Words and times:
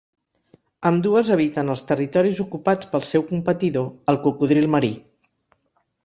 Ambdues 0.89 1.27
eviten 1.33 1.67
els 1.73 1.83
territoris 1.91 2.39
ocupats 2.45 2.89
pel 2.93 3.05
seu 3.09 3.25
competidor, 3.33 3.85
el 4.15 4.19
cocodril 4.23 4.67
marí. 4.77 4.91